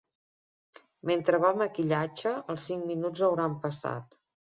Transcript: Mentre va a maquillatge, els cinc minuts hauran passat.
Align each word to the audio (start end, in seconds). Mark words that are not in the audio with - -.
Mentre 1.09 1.41
va 1.45 1.53
a 1.55 1.59
maquillatge, 1.61 2.35
els 2.55 2.69
cinc 2.73 2.91
minuts 2.91 3.27
hauran 3.33 3.63
passat. 3.69 4.23